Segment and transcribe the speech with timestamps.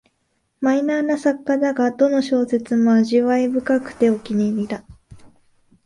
[0.61, 4.83] マイナーな作家だが、どの小説も味わい深くてお気に入りだ